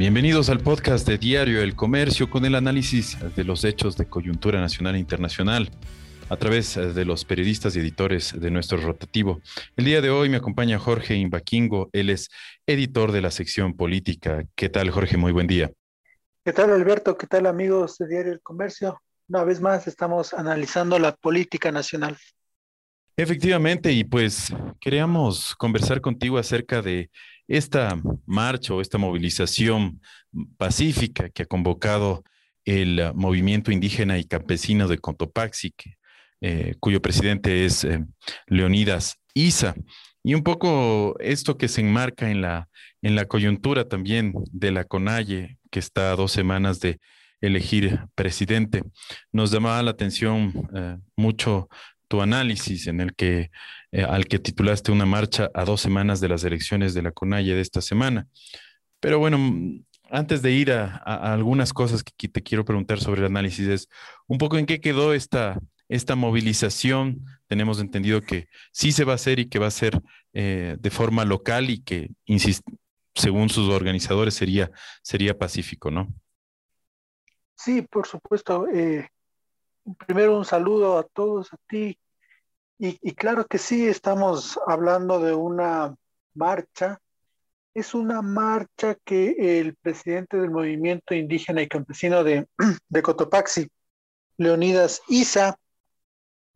[0.00, 4.58] Bienvenidos al podcast de Diario El Comercio con el análisis de los hechos de coyuntura
[4.58, 5.70] nacional e internacional
[6.30, 9.42] a través de los periodistas y editores de nuestro rotativo.
[9.76, 12.30] El día de hoy me acompaña Jorge Imbaquingo, él es
[12.66, 14.42] editor de la sección política.
[14.54, 15.18] ¿Qué tal, Jorge?
[15.18, 15.70] Muy buen día.
[16.46, 17.18] ¿Qué tal, Alberto?
[17.18, 19.02] ¿Qué tal, amigos de Diario El Comercio?
[19.28, 22.16] Una vez más estamos analizando la política nacional.
[23.22, 27.10] Efectivamente, y pues queríamos conversar contigo acerca de
[27.46, 30.00] esta marcha o esta movilización
[30.56, 32.24] pacífica que ha convocado
[32.64, 35.74] el movimiento indígena y campesino de Cotopaxi,
[36.40, 38.02] eh, cuyo presidente es eh,
[38.46, 39.74] Leonidas Isa.
[40.24, 42.70] Y un poco esto que se enmarca en la,
[43.02, 46.98] en la coyuntura también de la CONAIE, que está a dos semanas de
[47.42, 48.82] elegir presidente.
[49.30, 51.68] Nos llamaba la atención eh, mucho
[52.10, 53.52] tu análisis en el que,
[53.92, 57.54] eh, al que titulaste una marcha a dos semanas de las elecciones de la CONAIE
[57.54, 58.26] de esta semana.
[58.98, 60.96] Pero bueno, mm, antes de ir a,
[61.32, 63.88] algunas cosas que te quiero preguntar sobre el análisis, es
[64.26, 67.24] un poco en qué quedó esta, esta movilización.
[67.46, 70.90] Tenemos entendido que sí se va a hacer y que va a ser eh, de
[70.90, 72.10] forma local y que,
[73.14, 76.08] según sus organizadores, sería, sería pacífico, ¿no?
[77.54, 78.66] Sí, por supuesto.
[78.66, 79.08] Eh,
[80.06, 81.96] primero un saludo a todos, a ti.
[82.82, 85.94] Y, claro que sí, estamos hablando de una
[86.32, 86.98] marcha.
[87.74, 92.48] Es una marcha que el presidente del movimiento indígena y campesino de,
[92.88, 93.68] de Cotopaxi,
[94.38, 95.58] Leonidas Isa,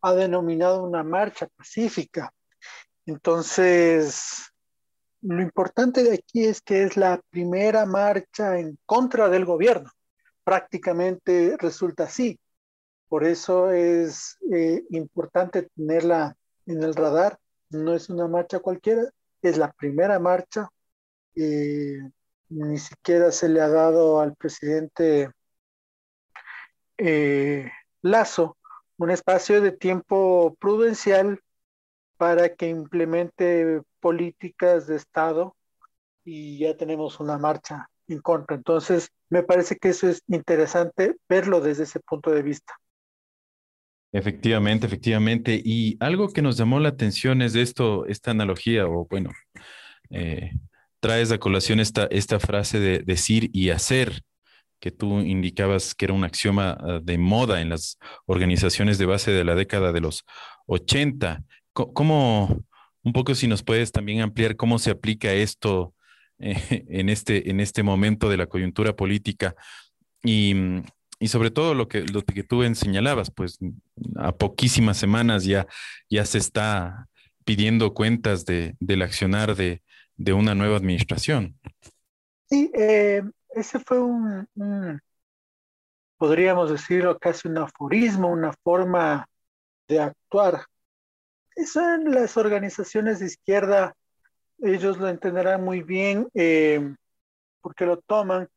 [0.01, 2.33] ha denominado una marcha pacífica.
[3.05, 4.51] Entonces,
[5.21, 9.91] lo importante de aquí es que es la primera marcha en contra del gobierno.
[10.43, 12.39] Prácticamente resulta así.
[13.09, 17.39] Por eso es eh, importante tenerla en el radar.
[17.69, 19.03] No es una marcha cualquiera,
[19.41, 20.69] es la primera marcha.
[21.35, 21.99] Eh,
[22.49, 25.29] ni siquiera se le ha dado al presidente
[26.97, 27.69] eh,
[28.01, 28.57] Lazo
[28.97, 31.41] un espacio de tiempo prudencial
[32.17, 35.55] para que implemente políticas de Estado
[36.23, 38.55] y ya tenemos una marcha en contra.
[38.55, 42.73] Entonces, me parece que eso es interesante verlo desde ese punto de vista.
[44.15, 45.61] Efectivamente, efectivamente.
[45.61, 49.31] Y algo que nos llamó la atención es esto, esta analogía, o bueno,
[50.09, 50.51] eh,
[51.01, 54.21] traes a colación esta, esta frase de decir y hacer,
[54.79, 59.31] que tú indicabas que era un axioma ah, de moda en las organizaciones de base
[59.31, 60.23] de la década de los
[60.67, 61.43] 80.
[61.73, 62.63] ¿Cómo,
[63.03, 65.93] un poco si nos puedes también ampliar cómo se aplica esto
[66.39, 69.55] eh, en, este, en este momento de la coyuntura política?
[70.23, 70.83] Y, mm,
[71.19, 73.59] y sobre todo lo que, lo que tú señalabas, pues
[74.17, 75.67] a poquísimas semanas ya,
[76.09, 77.07] ya se está
[77.43, 79.81] pidiendo cuentas de, del accionar de,
[80.17, 81.59] de una nueva administración.
[82.49, 84.47] Sí, eh, ese fue un,
[86.17, 89.27] podríamos decirlo, casi un aforismo, una forma
[89.87, 90.65] de actuar.
[91.55, 93.95] Eso en las organizaciones de izquierda,
[94.59, 96.95] ellos lo entenderán muy bien eh,
[97.61, 98.47] porque lo toman,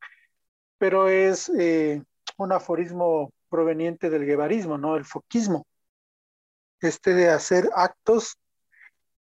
[0.79, 2.03] pero es eh,
[2.39, 4.97] un aforismo proveniente del guevarismo, ¿no?
[4.97, 5.67] El foquismo.
[6.81, 8.39] Este de hacer actos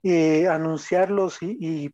[0.01, 1.93] y anunciarlos y,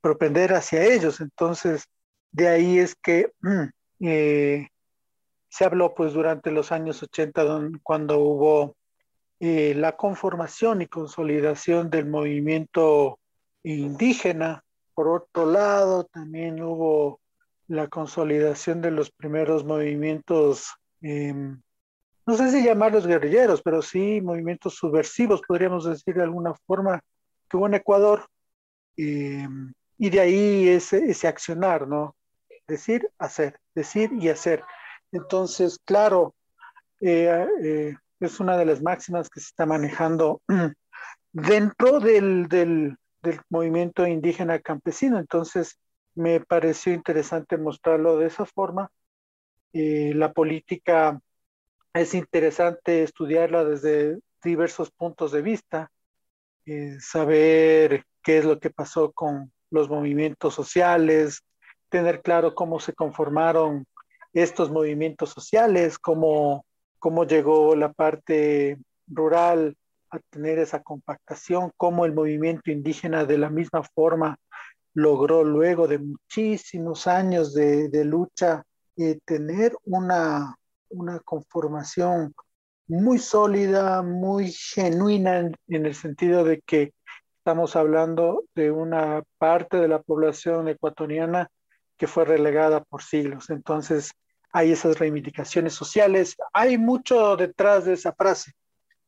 [0.00, 1.20] propender hacia ellos.
[1.20, 1.84] Entonces,
[2.30, 4.68] de ahí es que mm, eh,
[5.48, 7.44] se habló pues durante los años 80
[7.82, 8.76] cuando hubo
[9.40, 13.18] eh, la conformación y consolidación del movimiento
[13.64, 14.64] indígena.
[14.94, 17.20] Por otro lado, también hubo
[17.68, 21.60] la consolidación de los primeros movimientos, em,
[22.26, 27.00] no sé si llamarlos guerrilleros, pero sí movimientos subversivos, podríamos decir de alguna forma,
[27.48, 28.26] que hubo en Ecuador,
[28.96, 32.16] em, y de ahí ese, ese accionar, ¿no?
[32.66, 34.62] Decir, hacer, decir y hacer.
[35.12, 36.34] Entonces, claro,
[37.00, 40.40] eh, eh, es una de las máximas que se está manejando
[41.32, 42.96] dentro del, del
[43.50, 45.18] movimiento indígena campesino.
[45.18, 45.78] Entonces,
[46.14, 48.90] me pareció interesante mostrarlo de esa forma.
[49.72, 51.20] Eh, la política
[51.94, 55.90] es interesante estudiarla desde diversos puntos de vista,
[56.66, 61.42] eh, saber qué es lo que pasó con los movimientos sociales,
[61.88, 63.86] tener claro cómo se conformaron
[64.32, 66.64] estos movimientos sociales, cómo,
[66.98, 69.76] cómo llegó la parte rural
[70.10, 74.38] a tener esa compactación, cómo el movimiento indígena de la misma forma
[74.94, 78.64] logró luego de muchísimos años de, lucha
[78.96, 80.56] eh, tener una,
[80.90, 82.34] una conformación
[82.88, 86.92] muy sólida, muy genuina en, el sentido de que
[87.38, 91.48] estamos hablando de una parte de la población ecuatoriana
[91.96, 93.50] que fue relegada por siglos.
[93.50, 94.12] Entonces,
[94.52, 96.36] hay esas reivindicaciones sociales.
[96.52, 98.52] Hay mucho detrás de esa frase.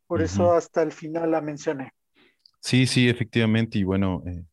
[0.07, 1.93] Por eso hasta el final la mencioné.
[2.61, 3.79] Sí, sí, efectivamente.
[3.79, 4.45] Y bueno, eh,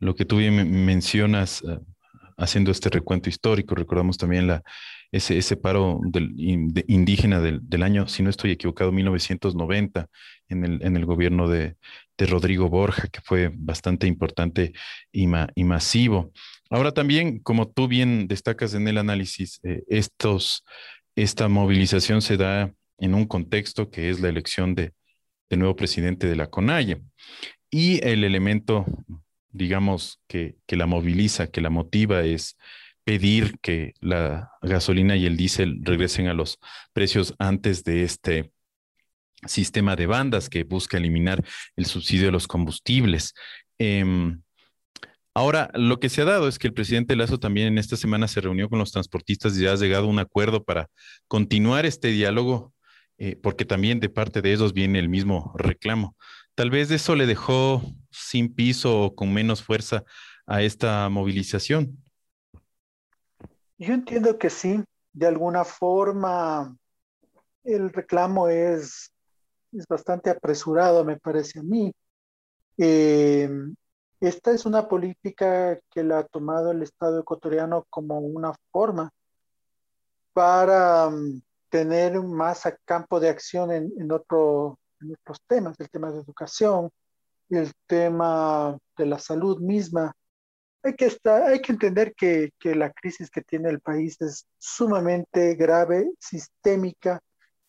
[0.00, 1.78] lo que tú bien mencionas, eh,
[2.36, 4.50] haciendo este recuento histórico, recordamos también
[5.12, 6.32] ese, ese paro del,
[6.88, 10.06] indígena del, del, año, si no estoy equivocado, 1990,
[10.48, 11.76] en el, en el gobierno de,
[12.16, 14.72] de Rodrigo Borja, que fue bastante importante
[15.12, 16.32] y, y, masivo.
[16.70, 20.64] Ahora también, como tú bien destacas en el análisis, eh, estos,
[21.16, 24.92] esta movilización se da en un contexto que es la elección de,
[25.50, 27.02] de nuevo presidente de la CONAIE.
[27.70, 28.86] Y el elemento,
[29.50, 32.56] digamos, que, que la moviliza, que la motiva es
[33.04, 36.58] pedir que la gasolina y el diésel regresen a los
[36.92, 38.52] precios antes de este
[39.46, 41.42] sistema de bandas que busca eliminar
[41.76, 43.34] el subsidio de los combustibles.
[43.78, 44.42] Em,
[45.34, 48.28] ahora, lo que se ha dado es que el presidente Lazo también en esta semana
[48.28, 50.88] se reunió con los transportistas y ya ha llegado a un acuerdo para
[51.26, 52.74] continuar este diálogo,
[53.18, 56.16] eh, porque también de parte de ellos viene el mismo reclamo.
[56.60, 57.80] Tal vez eso le dejó
[58.10, 60.04] sin piso o con menos fuerza
[60.46, 61.96] a esta movilización.
[63.78, 64.84] Yo entiendo que sí,
[65.14, 66.76] de alguna forma
[67.64, 69.10] el reclamo es,
[69.72, 71.94] es bastante apresurado, me parece a mí.
[72.76, 73.48] Eh,
[74.20, 79.10] esta es una política que la ha tomado el Estado ecuatoriano como una forma
[80.34, 81.40] para um,
[81.70, 86.90] tener más campo de acción en, en, otro, en otros temas, el tema de educación,
[87.48, 90.12] el tema de la salud misma,
[90.82, 94.46] hay que, estar, hay que entender que, que, la crisis que tiene el país es
[94.58, 97.20] sumamente grave, sistémica,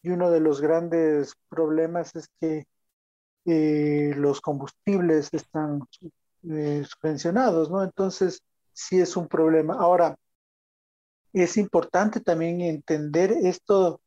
[0.02, 2.66] y uno de los grandes problemas es que
[3.46, 5.82] eh, los combustibles están
[6.50, 7.84] eh, subvencionados, ¿no?
[7.84, 8.42] Entonces,
[8.74, 9.76] sí es un problema.
[9.76, 10.16] Ahora,
[11.34, 14.02] es importante también entender esto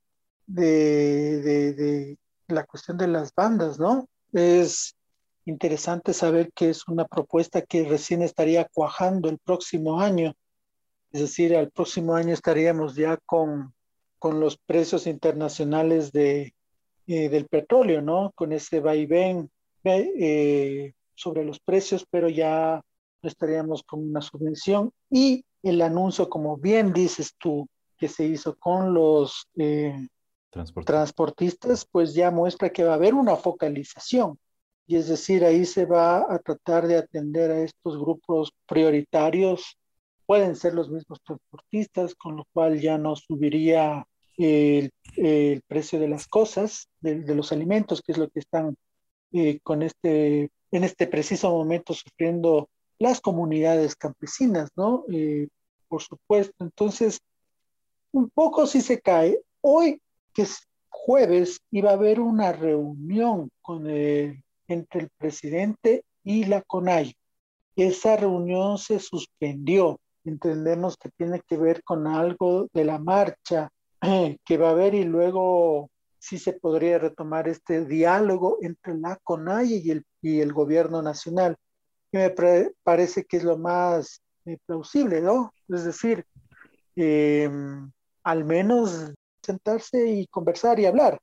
[0.46, 2.18] de, de, de
[2.48, 4.08] la cuestión de las bandas, ¿no?
[4.32, 4.96] Es
[5.44, 10.34] interesante saber que es una propuesta que recién estaría cuajando el próximo año.
[11.12, 13.74] Es decir, al próximo año estaríamos ya con,
[14.18, 16.54] con los precios internacionales de,
[17.06, 18.32] eh, del petróleo, ¿no?
[18.34, 19.50] Con ese vaivén
[19.84, 22.80] eh, sobre los precios, pero ya
[23.22, 24.90] estaríamos con una subvención.
[25.10, 30.08] Y el anuncio, como bien dices tú, que se hizo con los eh,
[30.84, 34.38] transportistas, pues ya muestra que va a haber una focalización
[34.86, 39.78] y es decir, ahí se va a tratar de atender a estos grupos prioritarios.
[40.26, 44.06] Pueden ser los mismos transportistas, con lo cual ya no subiría
[44.36, 48.76] el, el precio de las cosas, de, los alimentos, que es lo que están
[49.32, 52.68] eh, con este, en este preciso momento sufriendo
[52.98, 55.04] las comunidades campesinas, ¿no?
[55.10, 55.48] Eh,
[55.88, 56.54] por supuesto.
[56.62, 57.20] Entonces,
[58.12, 59.40] un poco si se cae.
[59.60, 60.00] Hoy,
[60.34, 66.62] que es jueves, iba a haber una reunión con el entre el presidente y la
[66.62, 67.14] CONAI.
[67.76, 70.00] Esa reunión se suspendió.
[70.24, 73.68] Entendemos que tiene que ver con algo de la marcha
[74.44, 79.82] que va a haber y luego sí se podría retomar este diálogo entre la CONAI
[79.84, 81.56] y el, y el gobierno nacional,
[82.10, 85.52] que me parece que es lo más eh, plausible, ¿no?
[85.68, 86.24] Es decir,
[86.96, 87.90] em,
[88.22, 89.12] al menos
[89.44, 91.20] sentarse y conversar y hablar.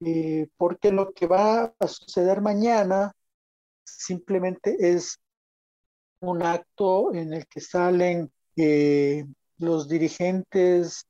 [0.00, 3.12] Eh, porque lo que va a suceder mañana
[3.84, 5.18] simplemente es
[6.20, 9.24] un acto en el que salen eh,
[9.58, 11.06] los dirigentes,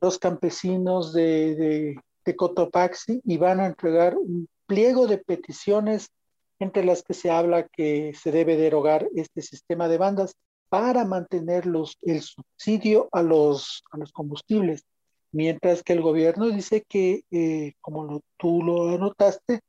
[0.00, 1.96] los campesinos de,
[2.36, 6.08] Cotopaxi y van a entregar un pliego de peticiones
[6.58, 10.34] entre las que se habla que se debe derogar este sistema de bandas
[10.68, 11.64] para mantener
[12.02, 14.84] el subsidio a los, a los combustibles
[15.32, 19.60] mientras que el gobierno dice que, eh, como tú lo anotaste,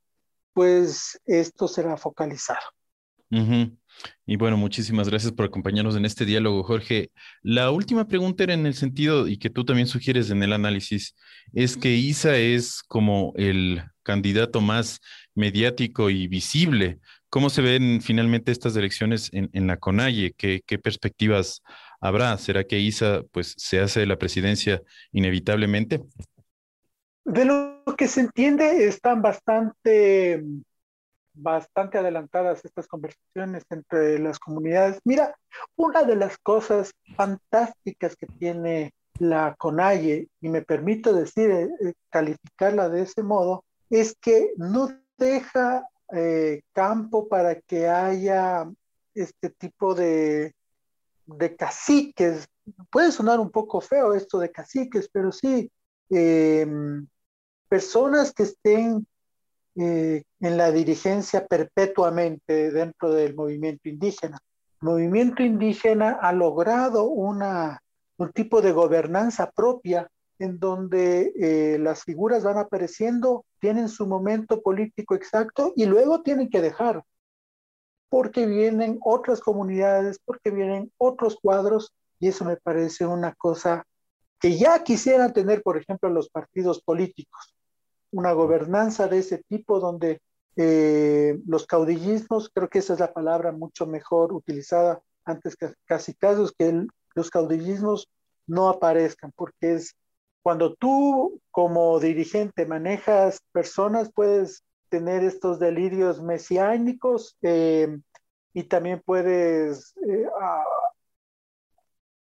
[0.52, 2.60] pues esto será focalizado.
[4.26, 7.10] Y bueno, muchísimas gracias por acompañarnos en este diálogo, Jorge.
[7.42, 11.16] La última pregunta era en el sentido, y que tú también sugieres en el análisis,
[11.52, 15.00] es que Isa es como el candidato más
[15.34, 17.00] mediático y visible.
[17.28, 20.34] ¿Cómo se ven finalmente estas elecciones en, en la CONAIE?
[20.36, 21.62] ¿Qué, ¿Qué, perspectivas
[22.04, 22.36] habrá?
[22.36, 26.02] ¿Será que Isa pues se hace la presidencia inevitablemente?
[27.24, 30.44] De lo que se entiende, están bastante,
[31.32, 35.00] bastante adelantadas estas conversaciones entre las comunidades.
[35.04, 35.34] Mira,
[35.76, 41.94] una de las cosas fantásticas que tiene la CONAIE, y me permito decir, eh, eh,
[42.10, 48.68] calificarla de ese modo, es que no deja eh, campo para que haya
[49.14, 50.52] este tipo de
[51.26, 52.46] de caciques,
[52.90, 55.70] puede sonar un poco feo esto de caciques, pero sí,
[56.10, 57.06] em,
[57.68, 59.06] personas que estén
[59.76, 64.38] eh, en la dirigencia perpetuamente dentro del movimiento indígena.
[64.80, 67.80] El movimiento indígena ha logrado una,
[68.18, 74.62] un tipo de gobernanza propia en donde eh, las figuras van apareciendo, tienen su momento
[74.62, 77.02] político exacto y luego tienen que dejar,
[78.08, 83.84] porque vienen otras comunidades, porque vienen otros cuadros y eso me parece una cosa
[84.38, 87.54] que ya quisieran tener, por ejemplo, los partidos políticos.
[88.10, 90.20] Una gobernanza de ese tipo donde
[90.56, 96.14] eh, los caudillismos, creo que esa es la palabra mucho mejor utilizada antes que casi
[96.14, 98.08] casos, que los caudillismos
[98.46, 99.96] no aparezcan, porque es
[100.42, 104.62] cuando tú como dirigente manejas personas, puedes
[104.94, 107.98] tener estos delirios mesiánicos eh,
[108.52, 110.28] y también puedes eh,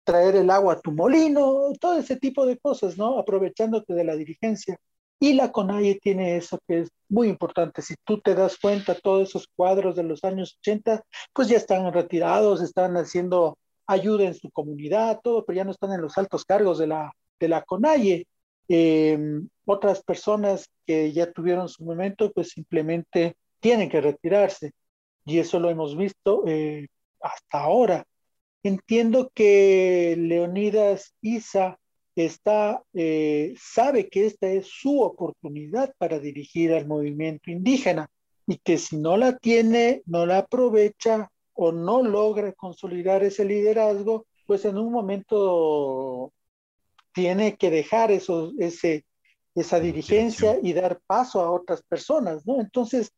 [0.04, 3.18] traer el agua a tu molino, todo ese tipo de cosas, ¿no?
[3.18, 4.78] Aprovechándote de la dirigencia.
[5.20, 7.82] Y la CONAIE tiene eso que es muy importante.
[7.82, 11.02] Si tú te das cuenta, todos esos cuadros de los años 80,
[11.34, 15.92] pues ya están retirados, están haciendo ayuda en su comunidad, todo, pero ya no están
[15.92, 18.26] en los altos cargos de la, de la CONAIE.
[18.68, 24.73] Em, otras personas que ya tuvieron su momento, pues simplemente tienen que retirarse.
[25.25, 26.88] Y eso lo hemos visto eh,
[27.20, 28.04] hasta ahora.
[28.62, 31.78] Entiendo que Leonidas Isa
[32.16, 38.08] está, eh, sabe que esta es su oportunidad para dirigir al movimiento indígena
[38.46, 44.26] y que si no la tiene, no la aprovecha o no logra consolidar ese liderazgo,
[44.46, 46.32] pues en un momento
[47.16, 49.04] tiene que dejar eso, ese,
[49.56, 52.61] esa dirigencia y dar paso a otras personas, ¿no?
[52.61, 53.11] Entonces,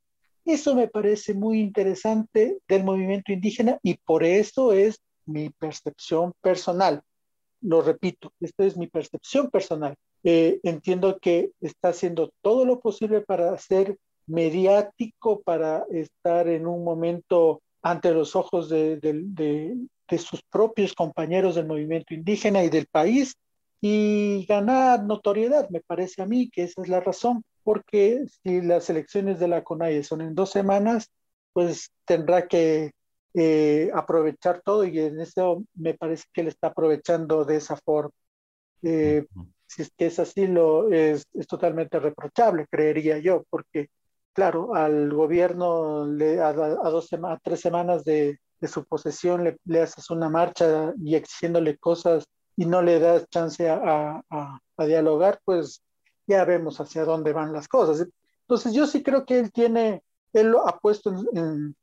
[0.47, 7.03] eso me parece muy interesante del movimiento indígena y por eso es mi percepción personal
[7.61, 9.95] lo repito, esta es mi percepción personal.
[10.25, 16.85] Eh, entiendo que está haciendo todo lo posible para ser mediático, para estar en un
[16.85, 19.77] momento ante los ojos de,
[20.19, 23.35] sus propios compañeros del movimiento indígena y del país
[23.81, 25.69] y ganar notoriedad.
[25.71, 29.65] Me parece a mí que esa es la razón, porque si las elecciones de la
[29.65, 31.11] CONAIE son en dos semanas,
[31.53, 32.93] pues tendrá que
[33.35, 38.13] eh, aprovechar todo y en eso me parece que él está aprovechando de esa forma.
[38.83, 39.27] Eh,
[39.67, 43.91] si es que es así, lo, es, es, totalmente reprochable, creería yo, porque
[44.33, 49.83] claro, al gobierno le, a, dos a tres semanas de, de su posesión le, le,
[49.83, 52.25] haces una marcha y exigiéndole cosas
[52.59, 55.81] y no le das chance a, a, a, dialogar, pues
[56.27, 58.07] ya vemos hacia dónde van las cosas.
[58.43, 61.75] Entonces yo sí creo que él tiene, él lo ha puesto en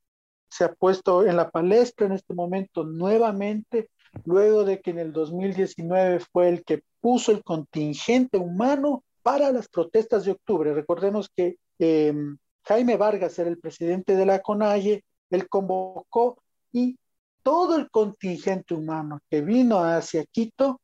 [0.49, 3.89] se ha puesto en la palestra en este momento nuevamente,
[4.23, 9.67] luego de que en el 2019 fue el que puso el contingente humano para las
[9.67, 10.73] protestas de octubre.
[10.73, 16.41] Recordemos que em, Jaime Vargas era el presidente de la CONAIE, él convocó
[16.71, 16.97] y
[17.45, 20.81] todo el contingente humano que vino hacia Quito,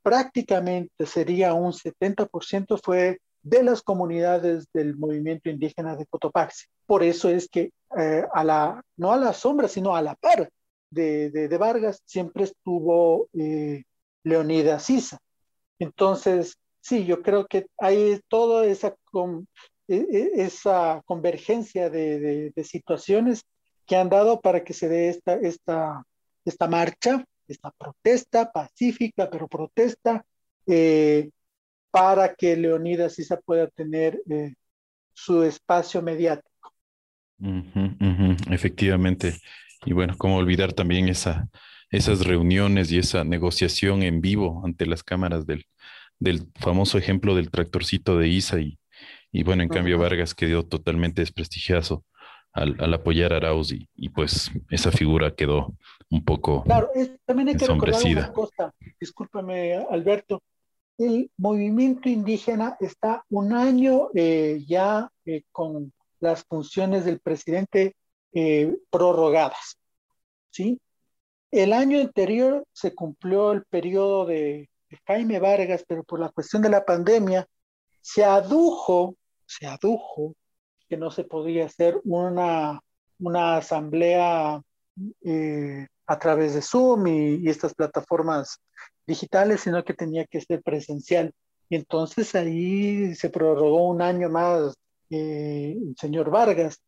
[0.00, 6.66] prácticamente sería un 70% fue de las comunidades del movimiento indígena de Cotopaxi.
[6.86, 10.48] Por eso es que eh, a la, no a la sombra, sino a la par
[10.88, 13.82] de, de, Vargas siempre estuvo eh,
[14.22, 15.18] Leonidas Sisa.
[15.80, 18.94] Entonces, sí, yo creo que hay toda esa,
[19.88, 23.42] e, e, esa convergencia de, de, situaciones
[23.86, 26.04] que han dado para que se dé esta, esta,
[26.44, 30.24] esta marcha, esta protesta pacífica, pero protesta,
[30.66, 31.30] eh,
[31.90, 34.54] para que Leonidas se pueda tener eh,
[35.12, 36.72] su espacio mediático.
[38.50, 39.34] Efectivamente.
[39.84, 41.48] Y bueno, cómo olvidar también esa,
[41.90, 45.66] esas reuniones y esa negociación en vivo ante las cámaras del,
[46.18, 48.78] del famoso ejemplo del tractorcito de Isa y,
[49.30, 52.04] y bueno, en cambio Vargas quedó totalmente desprestigiado
[52.54, 55.74] al, al apoyar a Arauz y, y, pues esa figura quedó
[56.08, 56.90] un poco Claro,
[57.26, 60.42] también hay que recordar una cosa, discúlpame Alberto,
[60.98, 67.96] el movimiento indígena está un año eh, ya eh, con las funciones del presidente
[68.32, 69.76] eh, prorrogadas.
[70.50, 70.80] ¿sí?
[71.50, 74.68] El año anterior se cumplió el periodo de,
[75.08, 77.48] Jaime Vargas, pero por la cuestión de la pandemia
[78.00, 80.36] se adujo, se adujo
[80.94, 82.80] que no se podía hacer una,
[83.18, 84.62] una asamblea
[86.06, 88.60] a través de Zoom y estas plataformas
[89.04, 91.32] digitales, sino que tenía que ser presencial.
[91.68, 94.76] Y entonces ahí se prorrogó un año más
[95.10, 96.80] eh, el señor Vargas,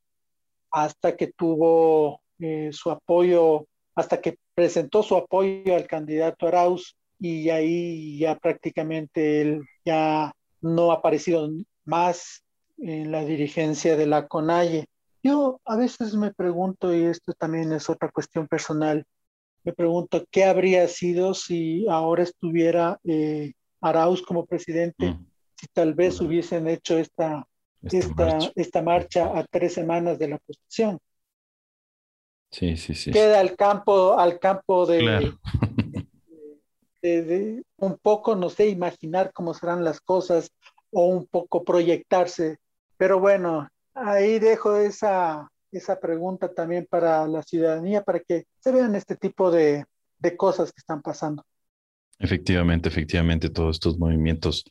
[0.71, 7.51] hasta que tuvo eh, su apoyo, hasta que presentó su apoyo al candidato Arauz y
[7.51, 11.51] ahí ya prácticamente él ya no ha aparecido
[11.85, 12.46] más
[12.79, 14.87] en la dirigencia de la CONAIE.
[15.23, 19.05] Yo a veces me pregunto, y esto también es otra cuestión personal,
[19.65, 25.27] me pregunto qué habría sido si ahora estuviera eh, Arauz como presidente, mm.
[25.57, 27.47] si tal vez hubiesen hecho esta,
[27.83, 28.53] esta, marcha.
[28.55, 31.01] esta marcha a tres semanas de la posición.
[32.51, 33.11] Sí, sí, sí.
[33.11, 35.33] Queda al campo, al campo de,
[37.03, 40.53] de, un poco, no sé, imaginar cómo serán las cosas
[40.91, 42.59] o un poco proyectarse.
[42.97, 48.95] Pero bueno, ahí dejo esa, esa pregunta también para la ciudadanía, para que se vean
[48.95, 49.85] este tipo de,
[50.19, 51.45] de cosas que están pasando.
[52.19, 54.65] Efectivamente, efectivamente, todos estos movimientos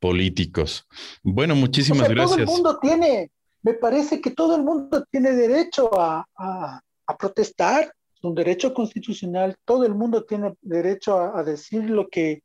[0.00, 0.86] políticos.
[1.22, 2.30] Bueno, muchísimas gracias.
[2.30, 3.30] Todo el mundo tiene,
[3.62, 9.56] me parece que todo el mundo tiene derecho a, a, protestar, es un derecho constitucional,
[9.64, 12.42] todo el mundo tiene derecho a, a decir lo que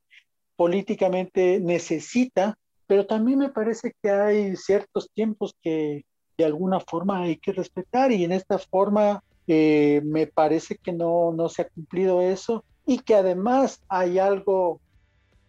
[0.56, 2.56] políticamente necesita,
[2.94, 6.06] pero también me parece que hay ciertos tiempos que,
[6.38, 11.32] de alguna forma hay que respetar y en esta forma eh, me parece que no,
[11.32, 14.80] no se ha cumplido eso y que además hay algo,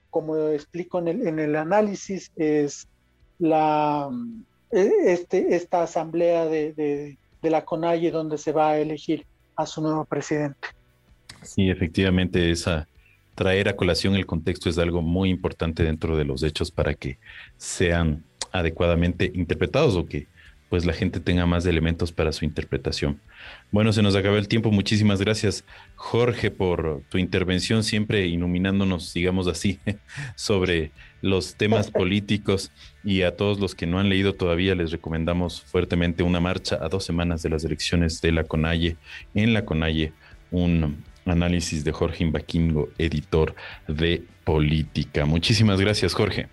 [0.09, 2.89] como explico en el, en el análisis, es
[3.39, 4.09] la,
[4.71, 9.67] e, este, esta asamblea de, de, de la CONAIE donde se va a elegir a
[9.67, 10.69] su nuevo presidente.
[11.43, 12.89] Sí, efectivamente, esa
[13.35, 17.19] traer a colación el contexto es algo muy importante dentro de los hechos para que
[17.57, 20.29] sean adecuadamente interpretados o que
[20.75, 23.21] pues la gente tenga más elementos para su interpretación.
[23.71, 24.73] Bueno, se nos acabó el tiempo.
[24.73, 25.65] Muchísimas gracias,
[25.95, 29.79] Jorge, por tu intervención, siempre iluminándonos, digamos así,
[30.35, 30.91] sobre
[31.23, 32.73] los temas políticos.
[33.05, 36.89] Y a todos los que no han leído todavía, les recomendamos fuertemente una marcha a
[36.89, 38.97] dos semanas de las elecciones de la CONAIE.
[39.35, 40.13] En la CONAIE,
[40.51, 43.55] un análisis de Jorge Imbaquingo, editor
[43.89, 45.25] de política.
[45.25, 46.49] Muchísimas gracias, Jorge.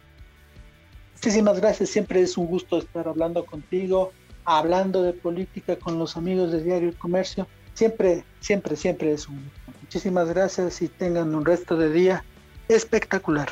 [1.16, 4.12] Muchísimas gracias, siempre es un gusto estar hablando contigo,
[4.44, 7.48] hablando de política con los amigos de Diario El Comercio.
[7.74, 9.80] Siempre, siempre, siempre es un gusto.
[9.82, 12.24] Muchísimas gracias y tengan un resto de día
[12.70, 13.50] espectacular.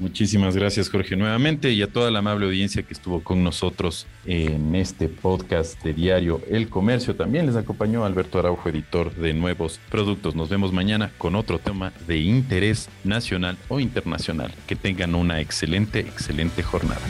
[0.00, 4.74] Muchísimas gracias, Jorge, nuevamente y a toda la amable audiencia que estuvo con nosotros en
[4.74, 7.14] este podcast de Diario El Comercio.
[7.14, 10.34] También les acompañó Alberto Araujo, editor de Nuevos Productos.
[10.34, 14.54] Nos vemos mañana con otro tema de interés nacional o internacional.
[14.66, 17.02] Que tengan una excelente, excelente jornada.